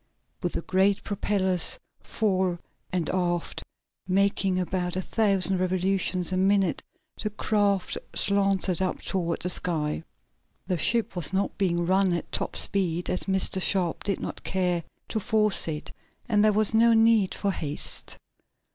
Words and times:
With 0.41 0.53
the 0.53 0.63
great 0.63 1.03
propellers, 1.03 1.77
fore 1.99 2.59
and 2.91 3.07
aft, 3.11 3.61
making 4.07 4.59
about 4.59 4.95
a 4.95 5.01
thousand 5.03 5.59
revolutions 5.59 6.31
a 6.31 6.37
minute 6.37 6.81
the 7.21 7.29
craft 7.29 7.99
slanted 8.15 8.81
up 8.81 8.99
toward 9.03 9.43
the 9.43 9.49
sky. 9.51 10.03
The 10.65 10.79
ship 10.79 11.15
was 11.15 11.33
not 11.33 11.55
being 11.59 11.85
run 11.85 12.13
at 12.13 12.31
top 12.31 12.55
speed 12.55 13.11
as 13.11 13.25
Mr. 13.25 13.61
Sharp 13.61 14.03
did 14.03 14.19
not 14.19 14.43
care 14.43 14.83
to 15.09 15.19
force 15.19 15.67
it, 15.67 15.91
and 16.27 16.43
there 16.43 16.51
was 16.51 16.73
no 16.73 16.93
need 16.93 17.35
for 17.35 17.51
haste. 17.51 18.17